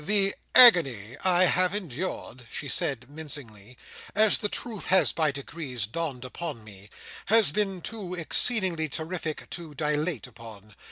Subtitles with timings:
[0.03, 3.77] "The agony I have endured," she said mincingly,
[4.15, 6.89] "as the truth has by degrees dawned upon me,
[7.27, 10.73] has been too exceedingly terrific to dilate upon.